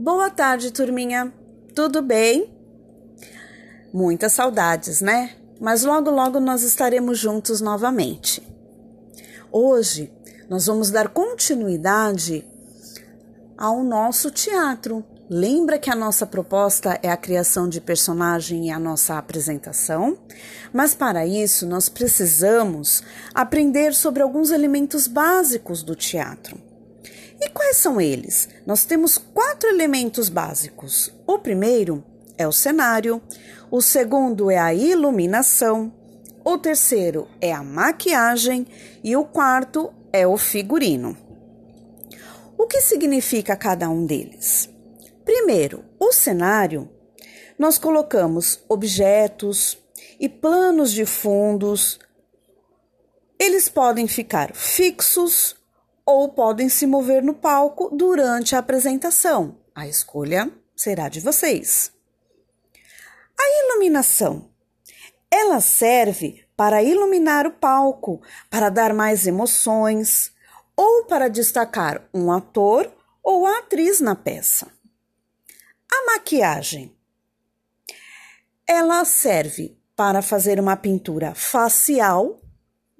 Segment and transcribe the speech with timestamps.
[0.00, 1.32] Boa tarde, turminha.
[1.74, 2.54] Tudo bem?
[3.92, 5.32] Muitas saudades, né?
[5.60, 8.40] Mas logo, logo nós estaremos juntos novamente.
[9.50, 10.08] Hoje
[10.48, 12.46] nós vamos dar continuidade
[13.56, 15.04] ao nosso teatro.
[15.28, 20.16] Lembra que a nossa proposta é a criação de personagem e a nossa apresentação?
[20.72, 23.02] Mas para isso nós precisamos
[23.34, 26.67] aprender sobre alguns elementos básicos do teatro.
[27.40, 28.48] E quais são eles?
[28.66, 31.12] Nós temos quatro elementos básicos.
[31.26, 32.04] O primeiro
[32.36, 33.22] é o cenário,
[33.70, 35.92] o segundo é a iluminação,
[36.44, 38.66] o terceiro é a maquiagem
[39.04, 41.16] e o quarto é o figurino.
[42.56, 44.68] O que significa cada um deles?
[45.24, 46.88] Primeiro, o cenário,
[47.58, 49.78] nós colocamos objetos
[50.18, 51.98] e planos de fundos.
[53.38, 55.57] Eles podem ficar fixos
[56.10, 59.58] ou podem se mover no palco durante a apresentação.
[59.74, 61.92] A escolha será de vocês.
[63.38, 64.48] A iluminação.
[65.30, 70.32] Ela serve para iluminar o palco, para dar mais emoções
[70.74, 72.90] ou para destacar um ator
[73.22, 74.66] ou atriz na peça.
[75.92, 76.96] A maquiagem.
[78.66, 82.40] Ela serve para fazer uma pintura facial,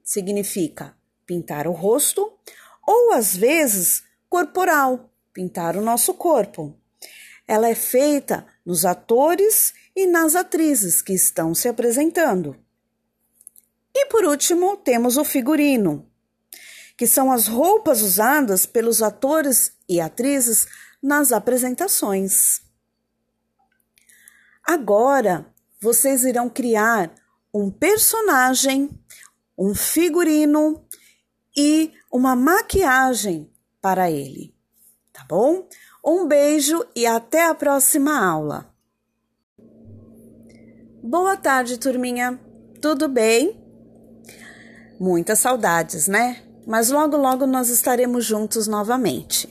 [0.05, 2.28] significa pintar o rosto,
[2.89, 6.75] ou às vezes corporal, pintar o nosso corpo.
[7.47, 12.56] Ela é feita nos atores e nas atrizes que estão se apresentando.
[13.94, 16.11] E por último, temos o figurino,
[16.97, 20.66] que são as roupas usadas pelos atores e atrizes
[21.03, 22.62] nas apresentações.
[24.64, 25.47] Agora,
[25.78, 27.14] vocês irão criar
[27.53, 28.89] um personagem,
[29.59, 30.83] um figurino
[31.55, 34.55] e uma maquiagem para ele.
[35.12, 35.67] Tá bom?
[36.05, 38.73] Um beijo e até a próxima aula.
[41.03, 42.39] Boa tarde, turminha.
[42.81, 43.62] Tudo bem?
[44.99, 46.43] Muitas saudades, né?
[46.66, 49.49] Mas logo, logo nós estaremos juntos novamente.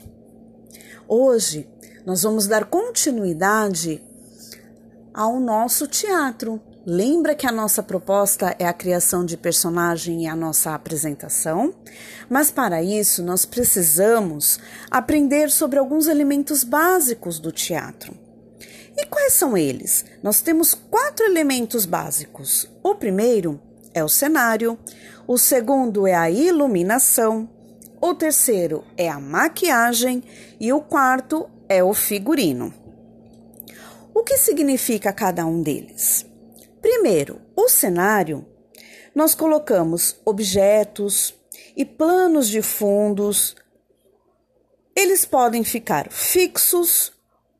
[1.06, 1.68] Hoje
[2.06, 4.02] nós vamos dar continuidade
[5.12, 10.34] ao nosso teatro, Lembra que a nossa proposta é a criação de personagem e a
[10.34, 11.74] nossa apresentação?
[12.30, 14.58] Mas para isso nós precisamos
[14.90, 18.16] aprender sobre alguns elementos básicos do teatro.
[18.96, 20.06] E quais são eles?
[20.22, 22.66] Nós temos quatro elementos básicos.
[22.82, 23.60] O primeiro
[23.92, 24.78] é o cenário,
[25.26, 27.50] o segundo é a iluminação,
[28.00, 30.24] o terceiro é a maquiagem
[30.58, 32.72] e o quarto é o figurino.
[34.14, 36.26] O que significa cada um deles?
[36.80, 38.46] Primeiro, o cenário,
[39.14, 41.34] nós colocamos objetos
[41.76, 43.56] e planos de fundos.
[44.94, 47.12] Eles podem ficar fixos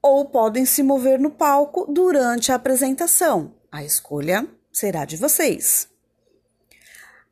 [0.02, 3.54] ou podem se mover no palco durante a apresentação.
[3.70, 5.88] A escolha será de vocês.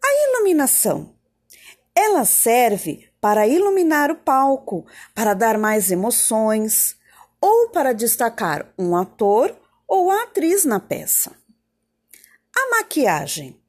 [0.02, 1.14] A iluminação.
[1.94, 6.96] Ela serve para iluminar o palco, para dar mais emoções
[7.40, 9.56] ou para destacar um ator
[9.88, 11.32] ou atriz na peça.
[12.56, 13.60] A maquiagem.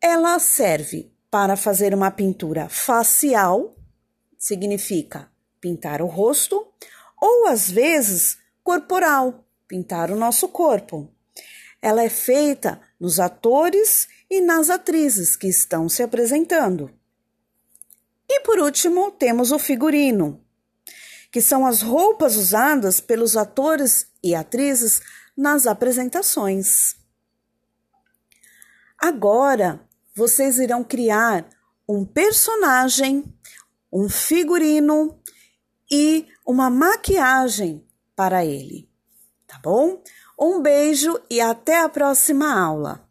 [0.00, 3.74] Ela serve para fazer uma pintura facial,
[4.38, 5.28] significa
[5.60, 6.68] pintar o rosto,
[7.20, 11.12] ou às vezes corporal, pintar o nosso corpo.
[11.82, 16.90] Ela é feita nos atores e nas atrizes que estão se apresentando.
[18.28, 20.40] E por último, temos o figurino,
[21.32, 25.00] que são as roupas usadas pelos atores e atrizes
[25.36, 26.94] nas apresentações.
[28.98, 29.80] Agora
[30.14, 31.48] vocês irão criar
[31.88, 33.24] um personagem,
[33.92, 35.20] um figurino
[35.90, 38.88] e uma maquiagem para ele,
[39.46, 40.02] tá bom?
[40.38, 43.05] Um beijo e até a próxima aula.